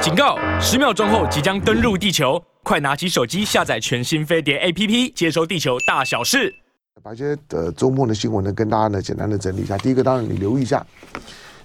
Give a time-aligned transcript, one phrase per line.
[0.00, 0.38] 警告！
[0.58, 6.54] 十秒钟后即将登陆地球，快拿起手机下载全新飞碟 APP，接收地球大小事。
[7.02, 9.76] 把一些呃周末的新闻呢，跟大家呢简单的整理一下。
[9.76, 10.84] 第一个，当然你留意一下，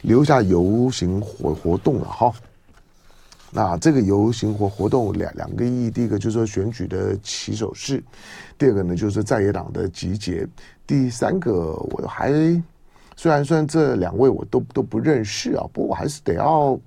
[0.01, 2.29] 留下游行活活动了哈。
[3.51, 8.03] 那这个游行活活动两两个意义，第一个就是说选举的起手式，
[8.57, 10.45] 第二个呢就是在野党的集结，
[10.85, 12.31] 第三个我还
[13.15, 16.77] 虽然虽然这两位我都都不认识啊，不过我还是得要。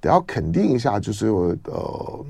[0.00, 2.24] 得要肯定一下，就是我呃，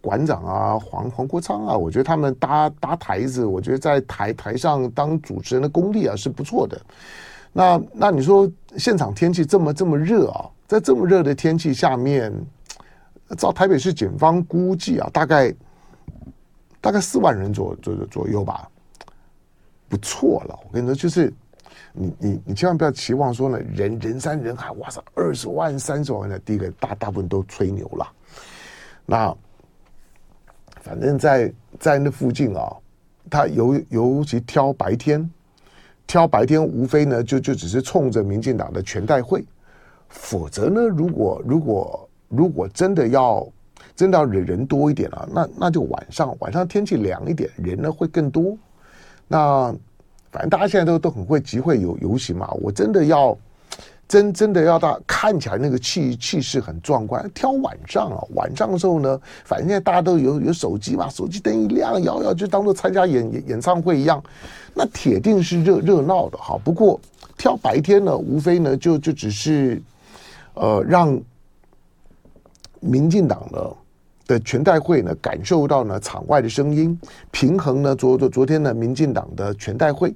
[0.00, 6.80] 馆长啊，黄黄国昌啊，我觉得他们搭搭台子，我觉得在台台上当主持人的功力啊是不错的。
[7.52, 12.32] 那那你说现场天气这么这么热啊，在这么热的天气下面，
[13.36, 15.54] 照台北市警方估计啊，大概
[16.80, 18.66] 大概四万人左左左右吧，
[19.88, 20.58] 不错了。
[20.66, 21.32] 我跟你说，就是。
[21.94, 28.06] 你你你千万不要期望说呢，人人山人海，哇塞，二十万、三十万的，第一个大大部分都吹牛了。
[29.04, 29.36] 那
[30.80, 32.74] 反正在在那附近啊，
[33.28, 35.30] 他尤尤其挑白天，
[36.06, 39.44] 挑白天无非呢就就只是冲着民进党的全代会，
[40.08, 43.46] 否则呢，如果如果如果真的要
[43.94, 48.56] 真的要人人多一点啊，那那就晚上晚上天气凉一点，人呢会更多。
[49.28, 49.74] 那。
[50.32, 53.36] 反正大家现在都都很会集会游游行嘛，我真的要
[54.08, 64.22] 真真的要大看起来那个气气势很壮观，挑晚上啊，晚上的时候呢，反正现在大家都有有手机嘛，手机灯一亮，摇摇就当做参加演演演唱会一样，
[64.74, 66.58] 那铁定是热热闹的哈。
[66.64, 66.98] 不过
[67.36, 69.82] 挑白天呢，无非呢就就只是
[70.54, 71.20] 呃让
[72.80, 73.58] 民进党呢。
[74.26, 76.98] 的全代会呢，感受到呢场外的声音，
[77.30, 80.14] 平衡呢昨昨昨天呢民进党的全代会，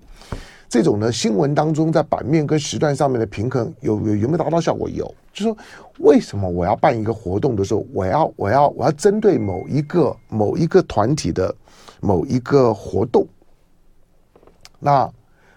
[0.69, 4.89] 这种呢新闻当中在版面跟时段上面的平衡有有有没有达到效果？
[4.89, 5.57] 有，就说
[5.99, 11.55] 为什么我要办一个活动的时候，我要我要我要针对某一个某一个团体的
[12.01, 13.27] 某一个活动，
[14.79, 15.11] 那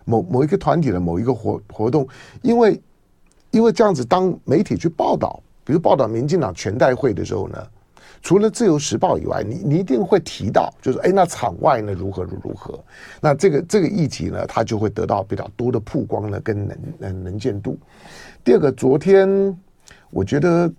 [0.06, 2.08] 某某一个团体的某一个活活动，
[2.42, 2.82] 因为
[3.52, 7.58] 因为这样子当媒体去报道，比如报道民进党全代会的时候呢。
[8.22, 12.78] 除了《自由时报》以外，你你一定会提到，就是哎，那场外呢如何如何？
[13.22, 17.78] 那这个这个议题呢，它就会得到比较多的曝光呢，跟能能能见度。
[18.44, 19.58] 第二个，昨天
[20.10, 20.72] 我觉得，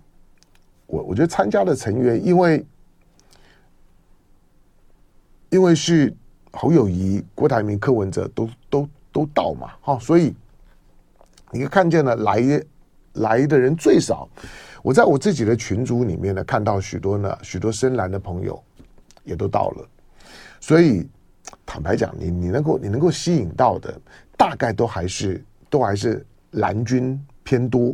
[0.85, 2.65] 我我觉得参加的成员，因为
[5.49, 6.15] 因为是
[6.51, 10.33] 侯友谊、郭台铭、柯文哲都都都到嘛，哈，所以
[11.51, 12.63] 你看见了来
[13.13, 14.29] 来的人最少。
[14.83, 18.61] 我在我自己的群组里面呢，看到许多呢，许多深蓝的朋友
[19.23, 19.87] 也都到了，
[20.59, 21.07] 所以
[21.65, 23.99] 坦白讲，你你能够你能够吸引到的，
[24.37, 27.93] 大概都还是都还是蓝军偏多。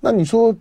[0.00, 0.54] 那你说，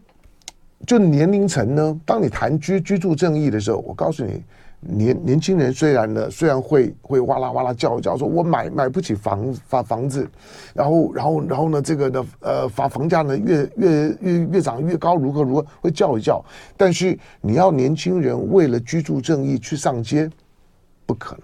[0.86, 2.02] 就年龄层呢？
[2.06, 4.44] 当你谈居居住正义的时候，我告诉你。
[4.82, 10.26] 年年轻人虽然呢，虽然会会哇啦哇啦叫一叫，说我买买不起房房房子，
[10.74, 16.42] 然后然后然后呢，这个呢呃房房价呢越越越越涨越高，如何如何会叫一叫，
[16.78, 20.30] 但是你要年轻人为了居住正义去上街，
[21.06, 21.36] 不可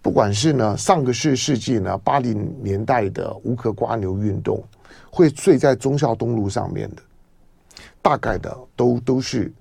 [0.00, 4.62] 不管是呢上个世世纪呢八零年代的无壳瓜牛运动，
[5.10, 7.02] 会睡在忠孝东路上面的，
[8.00, 9.52] 大概的都都是。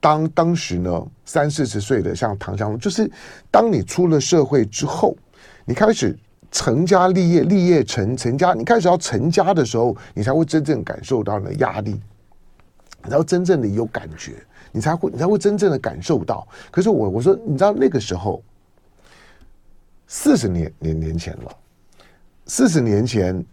[0.00, 3.10] 当当时呢，三四十岁的像唐湘龙，就是
[3.50, 5.16] 当你出了社会之后，
[5.64, 6.16] 你开始
[6.50, 12.00] 成家立业、立业成成家，你开始要成家的时候，你才会真正感受到的压力，
[13.02, 14.34] 然后真正的有感觉，
[14.70, 16.46] 你才会你才会真正的感受到。
[16.70, 18.42] 可是我我说，你知道那个时候，
[20.06, 21.56] 四十年年年前了，
[22.46, 23.44] 四十年前。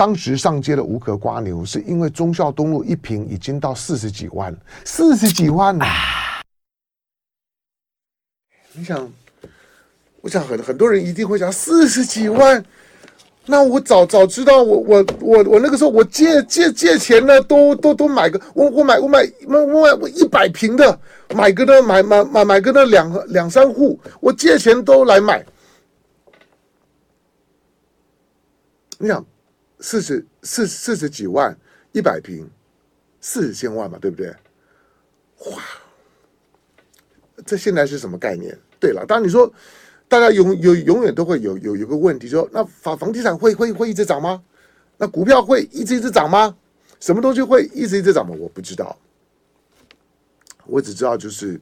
[0.00, 5.84] 当时上街的无壳刮牛，是因为忠孝东路一平已经到四十几万，四十几万呐！
[8.72, 9.12] 你想，
[10.22, 12.64] 我想很很多人一定会想，四十几万，
[13.44, 20.98] 那我早早知道我，我我我那个时候我借借借钱呢，都都都买个，我我买我买我买我一百平的，
[21.34, 25.44] 买个那买买买买个那两两三户，我借钱都来买，
[28.96, 29.22] 你想。
[29.80, 31.56] 四十四四十几万，
[31.92, 32.48] 一百平，
[33.20, 34.28] 四十千万嘛，对不对？
[35.46, 35.62] 哇，
[37.46, 38.56] 这现在是什么概念？
[38.78, 39.52] 对了，当然你说，
[40.06, 44.42] 大家永有永远都会有有有个问题，说那房房地产会会会一直涨吗？
[44.98, 46.54] 那股票会一直一直涨吗？
[47.00, 48.34] 什么东西会一直一直涨吗？
[48.38, 48.98] 我不知道，
[50.66, 51.58] 我只知道就是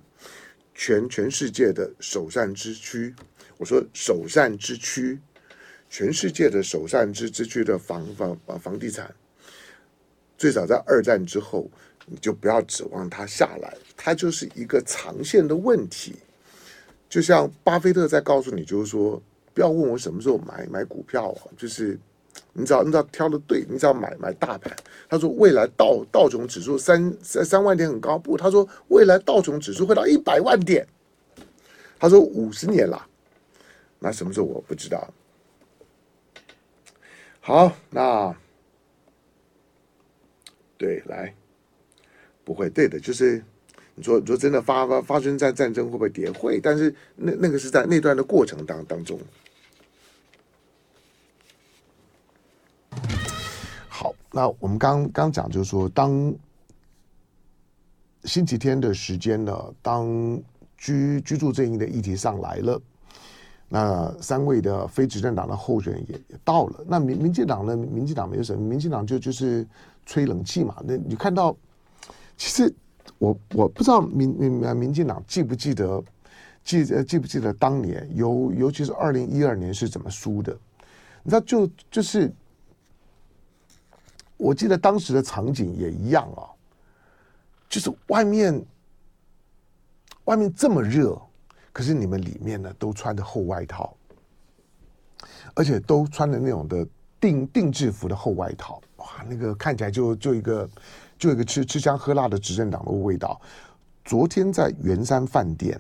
[0.75, 3.15] 全全世界的首善之区，
[3.59, 5.20] 我说首善之区。
[5.90, 9.12] 全世界的首善之之区的房房房房地产，
[10.37, 11.69] 最早在二战之后
[12.06, 16.17] 你就不要指望它下来，它就是一个长线的问题。
[17.08, 19.20] 就像巴菲特在告诉你，就是说，
[19.55, 21.99] 不要问我什么时候买买股票啊，就是
[22.52, 24.76] 你只要你只要挑的对，你只要买买大盘。
[25.08, 30.87] 他说未来道道琼指数三三三万点很高，不，他说未来道琼指数会到一百万点。
[31.99, 33.06] 他说五十年了，
[33.99, 35.12] 那什么时候我不知道。
[37.40, 38.35] 好，那
[40.76, 41.35] 对，来，
[42.44, 43.44] 不会对的，就是。
[44.00, 46.31] 你说，你说真的发发发生在战争会不会跌？
[46.31, 49.19] 会，但是那那个是在那段的过程当当中。
[53.88, 56.32] 好，那我们刚刚讲就是说，当
[58.23, 60.06] 星期天的时间呢，当
[60.76, 62.81] 居居住正义的议题上来了，
[63.69, 66.85] 那三位的非执政党的候选人也也到了。
[66.87, 67.76] 那民民进党呢？
[67.76, 69.67] 民进党没有什么，民进党就就是
[70.06, 70.76] 吹冷气嘛。
[70.85, 71.56] 那你看到，
[72.37, 72.75] 其实。
[73.17, 76.00] 我我不知道民民民进党记不记得
[76.62, 80.56] 记呃记不记得当年尤尤其是二零一二年是怎么输的？
[81.25, 82.31] 你知道就就是，
[84.37, 86.47] 我记得当时的场景也一样啊，
[87.69, 88.65] 就是外面
[90.25, 91.20] 外面这么热，
[91.79, 93.95] 可是你们里面呢都穿着厚外套，
[95.55, 96.85] 而且都穿着那种的
[97.21, 100.69] 定定制服的厚外套，哇，那个看起来就就一个。
[101.17, 103.41] 就一个吃吃香喝辣的执政党的味道。
[104.05, 105.77] 昨天在圆山饭店，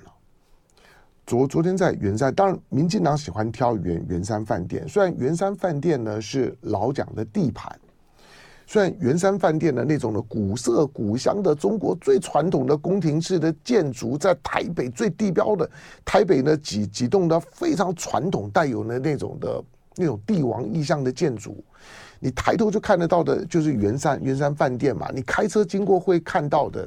[1.24, 4.84] 昨昨天在圆山，当然民进党喜欢挑圆圆山饭店。
[4.88, 7.78] 虽然圆山饭店呢是老蒋的地盘，
[8.70, 15.68] 虽然圆山饭店的那种的古色古香的中国最传统的宫廷式的建筑，在台北最地标的
[16.04, 19.64] 台北呢几几栋的非常传统带有的那种的
[19.96, 21.64] 那种帝王意象的建筑。
[22.20, 25.08] 你抬头就看得到的，就是圆山圆山饭店嘛。
[25.14, 26.86] 你开车经过会看到的，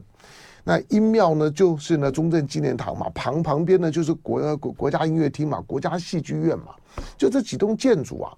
[0.64, 3.10] 那音庙呢，就是呢中正纪念堂嘛。
[3.16, 6.76] 旁旁边呢就是国国国家音乐厅嘛，国家戏剧院嘛。
[7.18, 8.32] 就这几栋建筑啊。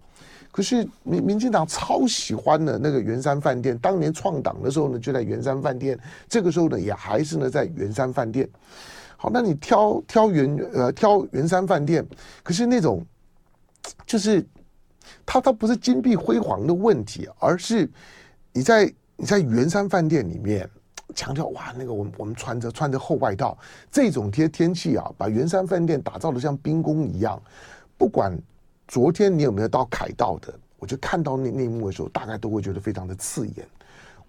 [0.53, 5.99] 可是民民进党超喜欢的那个圆山饭店，当年创党的时候呢，就在圆山饭店。
[6.29, 8.47] 这个时候呢，也还是呢在圆山饭店。
[9.17, 12.05] 好，那你挑挑圆呃挑圆山饭店，
[12.43, 13.05] 可是那种
[14.05, 14.45] 就是。
[15.25, 17.89] 它它不是金碧辉煌的问题，而是
[18.53, 20.67] 你在你在圆山饭店里面
[21.13, 23.57] 强调哇，那个我们我们穿着穿着厚外套，
[23.91, 27.41] 这种天天气啊，把圆山饭店打造的像冰宫一样。
[27.97, 28.37] 不管
[28.93, 33.67] 昨天你有没有到凯道的，我就看到那那一幕的时候，大概都会觉得非常的刺眼。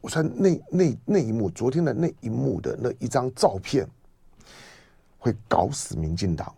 [0.00, 3.86] 我说那那那一幕，昨天的那一幕的那一张照片，
[5.18, 6.50] 会搞死民进党。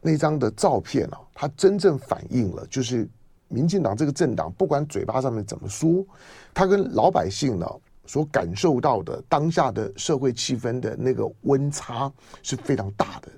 [0.00, 3.08] 那张的照片啊，它真正反映了就是。
[3.48, 6.04] 民进党这个政党，不管嘴巴上面怎么说，
[6.52, 7.66] 他跟老百姓呢
[8.04, 12.10] 所感受到的当下的社会气氛的那个温差
[12.42, 13.28] 是非常大的。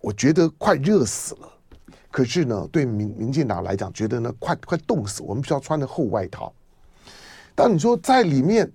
[0.00, 1.52] 我觉得快热死了，
[2.14, 6.54] 可是呢，对民民进党来讲，觉得呢快快冻死，我们需要穿的厚外套。
[7.56, 8.70] 但你说在里面，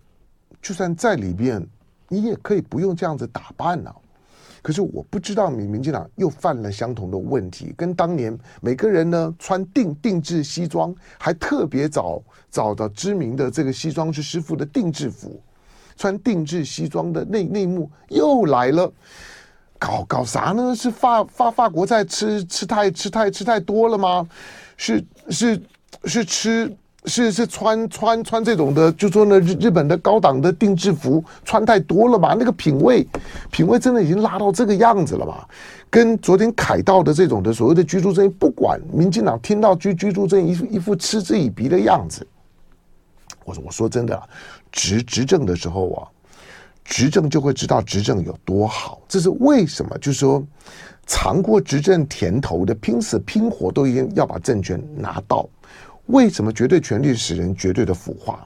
[0.62, 1.66] 就算在里面，
[2.10, 3.90] 你也可以不用这样子打扮呢、
[4.62, 12.22] 可是我不知道民民进党又犯了相同的问题，跟当年每个人呢穿定定制西装，还特别找
[12.52, 15.42] 找到知名的这个西装师师傅的定制服，
[15.96, 18.92] 穿定制西装的内内幕又来了，
[19.80, 20.76] 搞搞啥呢？
[20.76, 24.28] 是法法法国菜吃吃太吃太吃太多了吗？
[24.78, 25.60] 是是
[26.04, 26.72] 是吃。
[27.06, 32.36] 是是穿穿穿这种的，就说呢日日本的高档的定制服穿太多了吧？
[32.38, 33.08] 那个品味，
[33.50, 35.48] 品味真的已经拉到这个样子了吧？
[35.90, 42.28] 跟昨天凯道的这种的所谓的居住证，不管民进党听到居居住证一副一副嗤之以鼻的样子，
[43.46, 44.22] 我说我说真的，
[44.70, 46.08] 执执政的时候啊，
[46.90, 49.00] 执政就会知道执政有多好。
[49.08, 49.96] 这是为什么？
[50.00, 50.44] 就是说
[51.06, 55.48] 尝过执政甜头的，拼死拼活都一定要把政权拿到。
[56.08, 58.46] 为什么绝对权力使人绝对的腐化？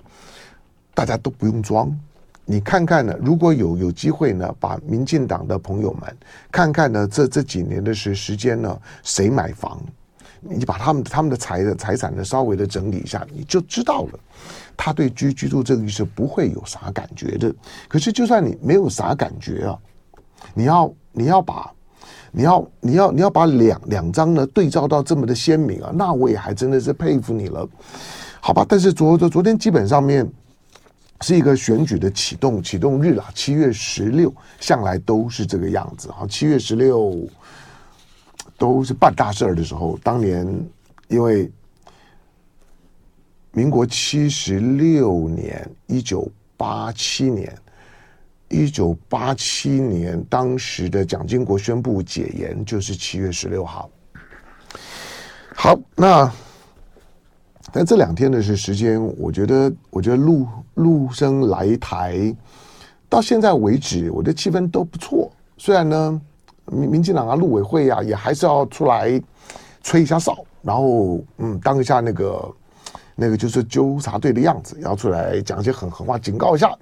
[0.94, 1.98] 大家都不用装，
[2.44, 3.16] 你看看呢？
[3.22, 6.18] 如果有有机会呢，把民进党的朋友们
[6.52, 9.82] 看看呢，这这几年的时时间呢，谁买房？
[10.42, 14.20] 你把他们他们的财的财产呢稍微的整理一下，你就知道了。
[14.78, 17.54] 他对居居住这个是不会有啥感觉的。
[17.88, 19.80] 可是就算你没有啥感觉啊，
[20.54, 21.72] 你要你要把。
[22.36, 27.70] 你要你要你要把两两张呢对照到这么的鲜明啊，那我也还真的是佩服你了，
[28.42, 28.66] 好吧？
[28.68, 30.28] 但是昨昨昨天基本上面
[31.22, 37.16] 是一个选举的启动启动日了，七月十六向来都是这个样子啊，七月十六
[38.58, 39.96] 都是办大事儿的时候。
[40.02, 40.44] 当年
[41.10, 41.52] 因为
[43.56, 47.56] 民国七十六年，一九八七年
[48.50, 53.88] 一九八七年，当时的蒋经国宣布解严，就是七月十六号。
[55.56, 56.32] 好，那
[57.72, 62.36] 在这两天的是时间，我觉得，我觉得陆陆生来台
[63.08, 65.32] 到现在为止，我的气氛都不错。
[65.60, 66.22] 虽然呢，
[66.72, 69.22] 民民进党啊，陆委会啊，也还是要出来
[69.84, 72.52] 吹一下哨，然后嗯，当一下那个
[73.16, 76.76] 那个就是纠察队的样子，要出来讲一些狠狠话，警告一下。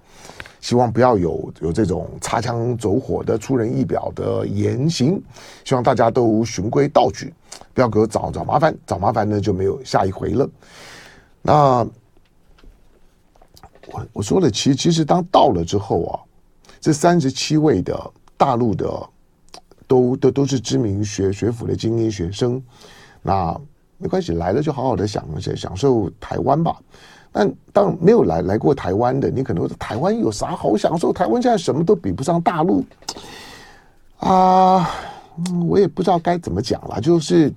[0.60, 5.20] 希望不要有有这种擦枪走火的出人意表的言行，
[5.66, 7.34] 希望大家都循规蹈矩，
[7.74, 10.48] 不要给我找找麻烦，找麻烦呢就没有下一回了。
[11.42, 11.84] 那
[13.88, 16.20] 我我说了，其实其实当到了之后啊，
[16.80, 19.10] 这三十七位的大陆的
[19.88, 22.62] 都都都是知名学学府的精英学生，
[23.24, 23.60] 那
[24.02, 26.76] 没关系，来了就好好的享享享受台湾吧。
[27.32, 31.14] 但当没有来来过台湾的，你可能会说台湾有啥好享受？
[31.14, 32.84] 台湾现在什么都比不上大陆
[34.18, 34.90] 啊！
[35.70, 37.00] 我也不知道该怎么讲了。
[37.00, 37.54] 就是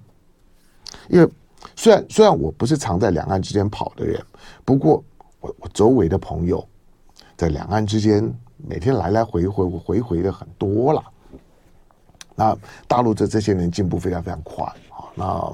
[1.09, 1.29] 因为
[1.75, 4.23] 虽然虽然我不是常在两岸之间跑的人，
[4.65, 5.03] 不过
[5.41, 6.65] 我我周围的朋友
[7.37, 11.03] 在两岸之间每天来来回回回回的很多了。
[12.37, 15.11] 那大陆这这些年进步非常非常快啊！
[15.15, 15.53] 那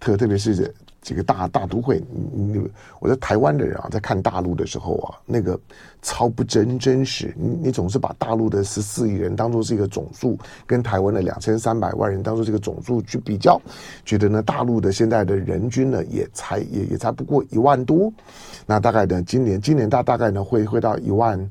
[0.00, 0.74] 特特别是。
[1.00, 5.58] 几个大大都会，你你我在台湾的人啊，在看大陆的时候啊，那个
[6.02, 7.32] 超不真真实。
[7.38, 10.36] 你你总是把大陆的十四亿人当做是一个总数，
[10.66, 13.58] 跟台湾的两千三百万人当做这个总数去比较，
[14.04, 18.12] 觉得呢，大陆的现在的人均呢，也才也也才不过一万多。
[18.66, 21.48] 那大概呢，今年今年大大概呢，会会到一万。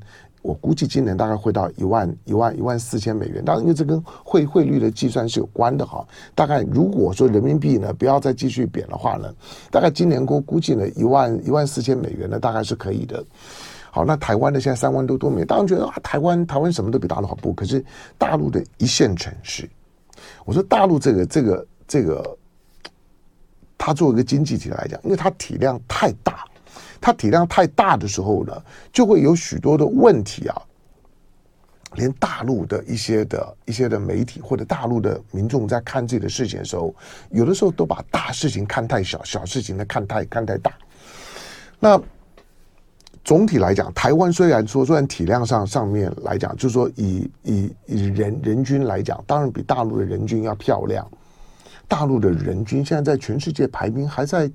[0.48, 6.02] 我估计今年大概会到一万一万一万四千美元，当然因为这跟汇汇率的计算是有关的哈。
[6.34, 9.30] 大概如果说人民币呢不要再继续贬的话呢，
[9.70, 13.22] 大概今年估估计呢一万一万四千美元呢大概是可以的。
[13.90, 17.52] 好，那台湾的现在三万多多美元，当然觉得啊台湾台湾什么都比大陆好不？
[17.52, 17.84] 可是
[18.16, 19.68] 大陆的一线城市，
[20.46, 22.38] 我说大陆这个这个这个，
[23.76, 26.46] 它作为一个经济体来讲，因为它体量太大。
[27.00, 28.62] 它体量太大的时候呢，
[28.92, 30.62] 就会有许多的问题啊。
[31.94, 36.94] 连大陆的一些的一些的媒体或者大陆的民众在看自己的事情的时候，
[37.30, 40.70] 有的时候都把大事情看太小，小事情呢看太看太大。
[41.80, 41.98] 那
[43.24, 51.10] 总体来讲，台湾虽然说虽然体量上上面来讲，就是说以以以人人均来讲，当然比大陆的人均要漂亮。
[51.88, 54.48] 大陆的人均现在在全世界排名还在。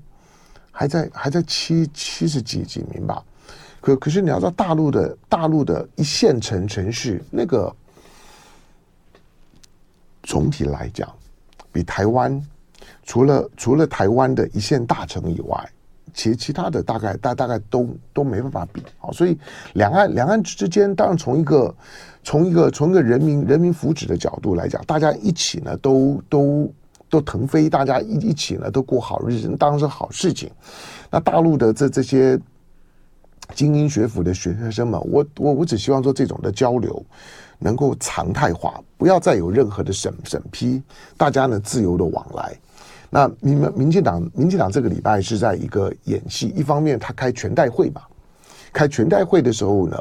[0.76, 3.22] 还在还在七七十几几名吧，
[3.80, 7.72] 可可是你要知道大陆的大陆的一线城城市，那个
[10.24, 11.08] 总体来讲，
[11.70, 12.44] 比台湾
[13.04, 15.70] 除了除了台湾的一线大城以外，
[16.12, 19.12] 其其他的大概大大概都都没办法比啊。
[19.12, 19.38] 所以
[19.74, 21.72] 两岸两岸之间，当然从一个
[22.24, 26.74] 从一个从一个人民人民福祉的角度来讲，大家一起呢都都。
[27.14, 30.50] 都腾飞，大家一一起呢，都过好日子，当然是好事情。
[31.12, 32.36] 那大陆的这这些
[33.54, 37.00] 精英学府的学生们，我我我只希望说，这种的交流
[37.60, 40.82] 能够常态化，不要再有任何的审审批，
[41.16, 42.52] 大家呢自由的往来。
[43.10, 48.02] 那你们民进党，民进党这个礼拜是在一个演戏，一方面他开全代会嘛，
[48.72, 49.96] 开全代会的时候呢，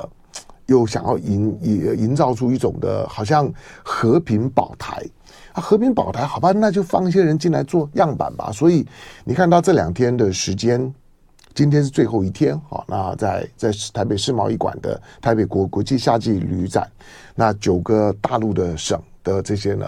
[0.65, 3.53] 又想要营营营造出一种的好像
[3.83, 5.05] 和平保台。
[5.53, 8.51] 啊，和平保台，好吧，那就放一些人进来做样板吧。
[8.51, 8.85] 所以
[9.23, 10.93] 你看到这两天的时间，
[11.53, 16.89] 今天是最后一天，好，那在在台北世贸一馆的台北国国际夏季旅展，
[17.35, 19.87] 那九个大陆的省的这些呢，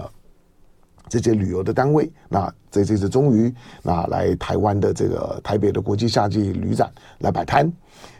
[1.09, 7.71] 这些旅游的单位，那这这次终于那来台湾的这个台北的国际夏季旅展来摆摊，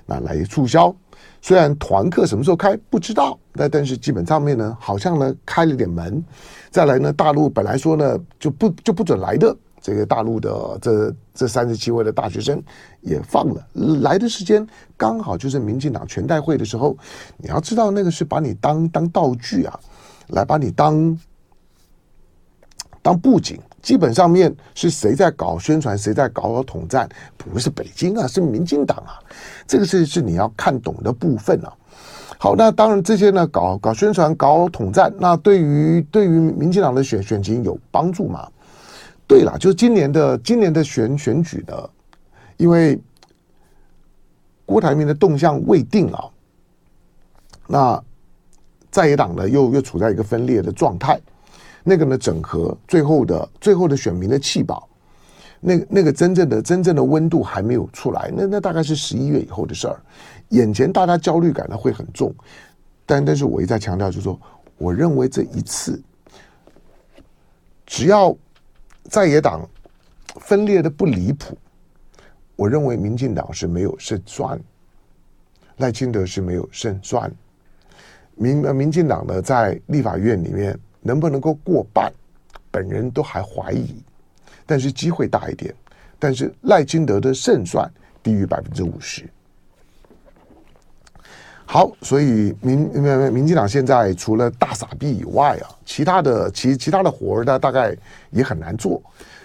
[0.08, 0.96] 那来促销。
[1.42, 6.24] 虽然团课什么时候开不知道，但但是基本上面呢，好像呢开了点门。
[6.72, 12.62] 再来呢，大陆本来说呢就不就不准来的，这个大陆的这这三十七位的大学生
[13.02, 13.68] 也放了，
[14.02, 14.66] 来的时间
[14.98, 16.98] 刚好就是民进党全代会的时候。
[17.38, 19.80] 你要知道，那个是把你当当道具啊，
[20.30, 21.18] 来把你当
[23.02, 23.60] 当布景。
[23.86, 27.08] 基本上面是谁在搞宣传，谁在搞统战？
[27.38, 29.22] 不是北京啊，是民进党啊。
[29.68, 31.72] 这个是是你要看懂的部分啊。
[32.40, 38.50] 好，那当然这些呢，搞搞宣传、搞统战，那对于对于民进党的选选情有帮助吗？
[39.28, 41.90] 对了，就是今年的今年的选选举呢，
[42.58, 43.00] 因为
[44.66, 46.26] 郭台铭的动向未定啊，
[47.68, 48.04] 那
[48.90, 51.22] 在野党呢又又处在一个分裂的状态。
[51.88, 54.90] 那个呢，整合最后的最后的选民的弃保，
[55.60, 60.02] 那那个真正的真正的温度还没有出来，那那大概是十一月以后的事儿。
[60.50, 62.34] 眼前大家焦虑感呢会很重，
[63.06, 64.40] 但但是我一再强调，就是说，
[64.80, 66.02] 我认为这一次，
[67.86, 68.36] 只要
[69.04, 69.62] 在野党
[70.40, 71.56] 分裂的不离谱，
[72.56, 74.60] 我认为民进党是没有胜算，
[75.78, 77.32] 赖清德是没有胜算，
[78.34, 80.76] 民民进党呢在立法院里面
[81.06, 82.12] 能不能够过半，
[82.72, 84.04] 本人都还怀疑，
[84.66, 85.72] 但是机会大一点，
[86.18, 87.88] 但是赖清德的胜算
[88.24, 89.30] 低于百分之五十。
[91.64, 97.96] 好，所以民民民进党现在除了大傻逼以外啊，其他的其其他的活儿呢，大概
[98.32, 99.00] 也很难做。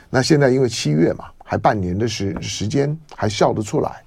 [0.08, 4.02] 那现在因为七月嘛，还半年的时时间，还笑得出来。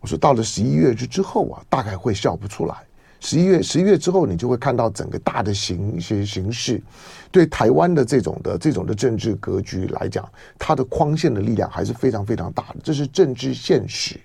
[0.00, 2.74] 我说到了十一月之之后啊，大概会笑不出来。
[3.20, 6.82] 十一月十一月之后，你就会看到整个大的形形形势，
[7.30, 12.76] 对台湾的这种的这种的政治格局来讲，它的框线的力量还是非常非常大的。
[12.82, 14.18] 这是政治现实。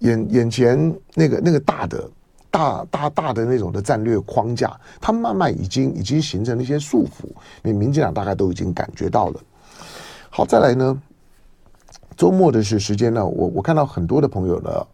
[0.00, 2.10] 眼眼前那个那个大的。
[2.54, 7.26] 大大大的那种的战略框架，它慢慢已经已经形成了一些束缚，
[7.64, 9.40] 你民进党大概都已经感觉到了。
[10.30, 11.02] 好，再来呢，
[12.16, 14.86] 周末的是时间呢，我我看到很多的朋友呢，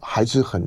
[0.00, 0.64] 还是很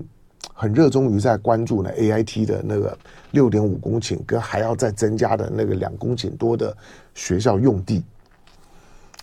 [0.62, 2.96] 很热衷于在关注呢 AIT 的那个
[3.32, 6.78] 六点五公顷跟还要再增加的那个两公顷多的
[7.16, 8.04] 学校用地。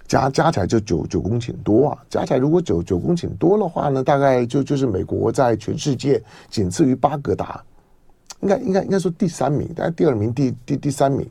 [0.08, 1.98] 加加起来就九九公顷多啊！
[2.10, 7.62] 加起来如果九九公顷多的话呢，大概就就是美国在全世界仅次于巴格达，
[8.40, 11.30] 应该应该应该说第三名，但是第二名第第第三名。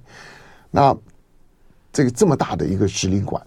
[0.71, 0.95] 那
[1.91, 3.45] 这个这么大的一个使领馆，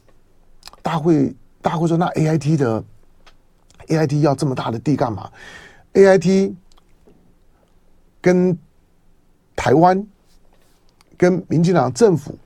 [0.83, 2.85] 大会大会说，那 AIT 的
[3.87, 5.31] AIT 要这么大的地干嘛
[5.95, 6.55] ？AIT
[8.21, 8.57] 跟
[9.57, 10.07] 台湾
[11.17, 12.39] 跟民进党政府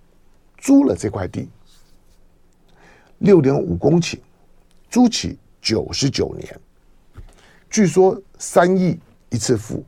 [0.59, 1.49] 租了这块地。
[3.19, 4.19] 六点五公顷，
[4.91, 6.61] 租期九十九年，
[7.71, 8.99] 据说三亿
[9.31, 9.83] 一次付，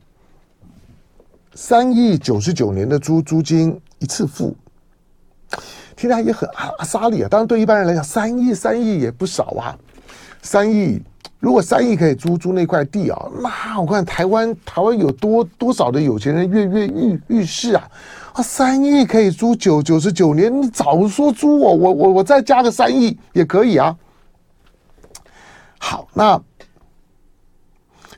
[1.53, 4.55] 三亿九十九年的租租金一次付，
[5.95, 7.29] 听起来也很阿阿莎力啊。
[7.29, 9.77] 当然，对一般人来讲，三亿三亿也不少啊。
[10.41, 10.99] 三亿，
[11.39, 17.89] 如果三亿可以租租那块地啊，那我看台湾台湾有多多少的有钱人跃跃欲欲试啊。
[18.33, 23.95] 啊三亿可以租九九十九年，你早说租我，我我我再加个三亿也可以啊。
[25.79, 26.41] 好，那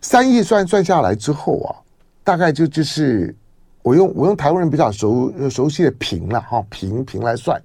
[0.01, 1.75] 三亿算算下来之后啊，
[2.23, 3.35] 大概就就是
[3.81, 7.61] 我用我用台湾人比较熟熟悉的坪了哈，坪坪来算，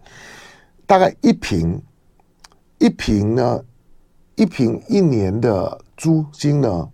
[0.85, 1.81] 大概一坪
[2.79, 3.61] 一坪呢，
[4.37, 6.89] 一平一年的租金呢，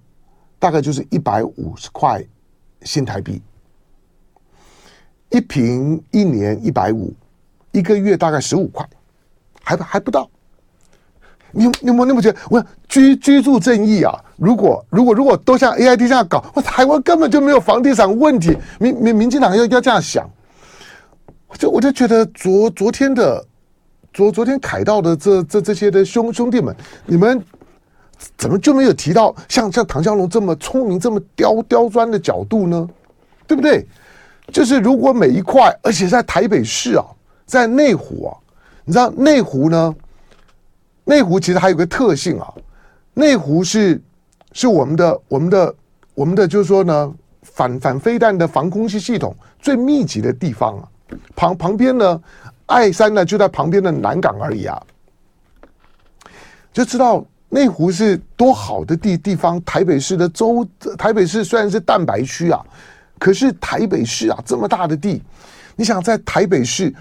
[0.58, 2.22] 大概就是一百五十块
[2.82, 3.40] 新台币。
[5.30, 7.14] 一平一年一百五，
[7.72, 8.86] 一个月大概十五块，
[9.62, 10.28] 还还不到。
[11.52, 12.38] 你你有没有那么觉得？
[12.50, 14.12] 我居居住正义啊！
[14.36, 18.56] 如果如果如果都像 AIT 这样搞，我台湾根本就没有房地产问题。
[18.78, 20.28] 民民民进党要要这样想，
[21.48, 23.44] 我就我就觉得昨昨天的
[24.12, 26.74] 昨昨天凯道的这这这些的兄兄弟们，
[27.06, 27.42] 你们
[28.36, 32.88] 怎么就没有提到像像唐湘龙这么聪明、这么刁刁钻的角度呢？
[33.46, 33.86] 对不对？
[34.52, 37.04] 就是如果每一块，而且在台北市啊，
[37.46, 38.36] 在内湖啊，
[38.84, 39.94] 你知道内湖呢？
[41.04, 42.52] 内湖其实还有个特性啊，
[43.14, 44.00] 内湖是
[44.52, 45.74] 是我们的我们的
[46.14, 50.88] 我们的，就是说呢，反反飞弹的防空系系统最密集的地方啊。
[51.34, 52.20] 旁旁边呢，
[52.70, 54.80] 爱山呢就在旁边的南港而已啊，
[56.72, 59.62] 就知道内湖是多好的地地方。
[59.64, 62.64] 台北市的周，台北市虽然是蛋白区啊。
[63.18, 65.20] 可是台北市啊，这么大的地，
[65.76, 66.94] 你想在台北市，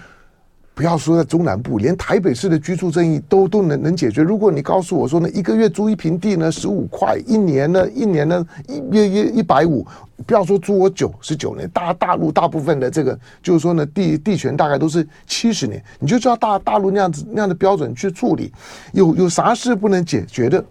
[0.74, 4.22] 不要说在中南部，连台北市的居住正义都都能能解决。
[4.22, 9.86] 如果你告诉我说呢，一个月租一平地呢十五块，一年呢一年呢一一一一百五，
[10.24, 18.50] 不要说租我九十九年，大大陆大部分的这个就是说呢地地权大概都是七十年，你就知道大大陆那样子那样的标准去处理，
[18.92, 20.64] 有有啥事不能解决的？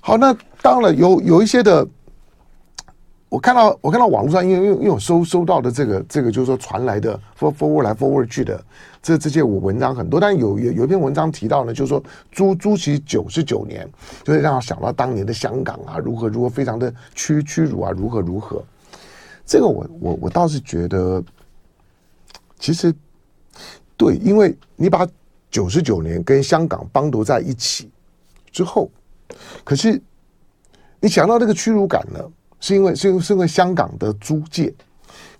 [0.00, 1.86] 好，那当然有有一些的。
[3.28, 8.62] 我看到，我看到网络上，因为因为因为我收收到的这个这个就是说传来的 for forward 来 forward 去的
[9.02, 13.86] 这这些我文章很多，但有有有一篇文章提到呢，就是说租租期九十九年，
[14.22, 18.64] 就会让我想到当年的香港啊，如何如何非常的屈屈辱啊，如何如何。
[19.44, 21.22] 这个我我我倒是觉得，
[22.58, 22.94] 其实
[23.96, 25.06] 对，因为你把
[25.50, 27.90] 九十九年跟香港绑斗在一起
[28.52, 28.88] 之后，
[29.64, 30.00] 可是
[31.00, 32.20] 你想到那个屈辱感呢？
[32.60, 34.72] 是因为是因为是因为香港的租界，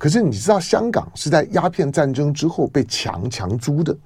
[0.02, 3.96] 可是你知道香港是在鸦片战争之后被强强租的，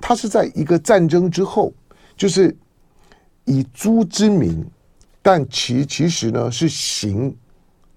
[0.00, 1.70] 它是在一个战争之后，
[2.16, 2.56] 就是
[3.44, 4.66] 以租之名，
[5.20, 7.36] 但其其实呢是行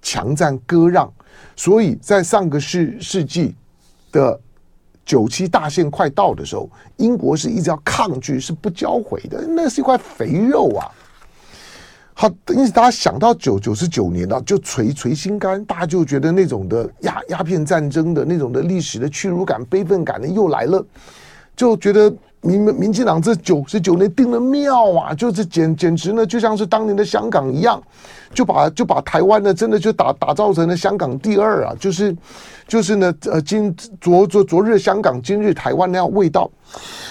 [0.01, 1.09] 强占割让，
[1.55, 3.55] 所以在上个世世纪
[4.11, 4.37] 的
[5.05, 10.91] 九七大限快到的时候，英国是一直要抗拒，是不交回的，那是一块肥肉啊。
[12.17, 20.83] 好，因此大家想到九九十九年了，就捶捶心肝，大家就觉得那种的鸦鸦片战争的那种的历史的屈辱感、悲愤感呢又来了，
[21.55, 22.11] 就觉得。
[22.45, 27.81] 民民进党这九十九年定了庙啊，就是简简直呢，就像是当年的香港一样，
[28.33, 32.15] 就把就把台湾呢，真的就打打造成了香港第二啊，就是
[32.67, 36.49] 就是呢，呃，今昨昨昨日香港，今日台湾那样味道。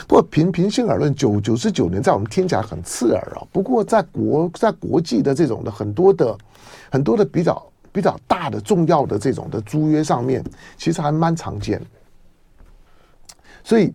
[0.06, 3.42] 不过平平心而论，九九十九年在我们听起来很刺耳啊。
[3.50, 6.38] 不过在国在国际的这种的很多的
[6.92, 10.44] 很多的比较比较大的重要的这种的租约上面，
[10.76, 11.82] 其实还蛮常见。
[13.64, 13.92] 所以。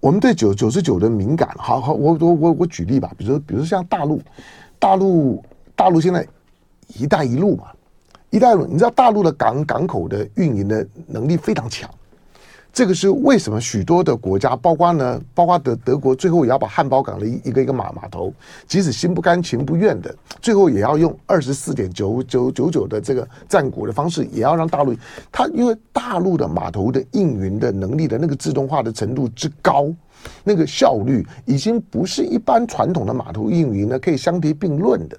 [0.00, 4.20] 我们对九九十九的敏感，好好，我我我我举例吧，比如，比如像大陆，
[4.78, 5.42] 大陆
[5.74, 6.26] 大陆现在
[6.98, 7.64] “一带一路”嘛
[8.30, 11.90] ，“一带一路”，你知道大陆的港港口的运营的能力非常强。
[12.76, 13.58] 这个是为什么？
[13.58, 18.30] 许多的国家，包括呢，包括德德国，最后也要把汉堡港的一个一个码码头，
[18.68, 24.94] 即使心不甘情不愿的，最后也要用二十四点九九九九的这个战果的方式，也要让大陆，
[25.32, 29.86] 它因为大陆的码头的运营的能力的那个自动化的程度之高，
[30.44, 35.18] 那个效率已经不是一般传统的码头运营呢可以相提并论的。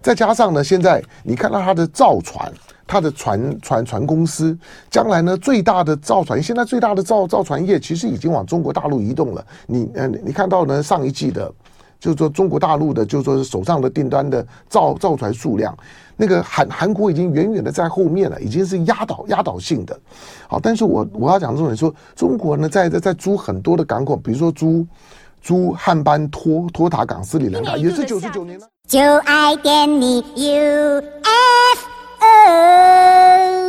[0.00, 2.52] 再加上呢，现在你看到它的造船。
[2.86, 4.56] 它的船船船公司
[4.90, 9.44] 将来呢，最大的造船，现在最大的造造船业其实已经往中国大陆移动了。
[9.66, 11.52] 你呃，你看到呢，上一季的，
[11.98, 15.76] 就是说中国大陆的，就是说手上的订单的造造船数量，
[16.16, 19.98] 那个韩韩国已经远远的在后面了，已经是压倒压倒性的。
[20.46, 24.86] 好，但是我我要讲重点说，中国呢在在在租很多的港口，比如说租
[25.40, 28.66] 租汉班托托塔港斯里兰卡，也是九十九年了。
[28.86, 31.00] 就爱点你 UFO
[32.26, 33.63] Oh.